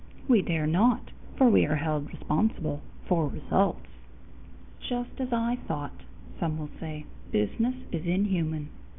[0.27, 3.85] We dare not, for we are held responsible for results!
[4.79, 5.93] "Just as I thought,"
[6.39, 8.69] some will say, "business is inhuman."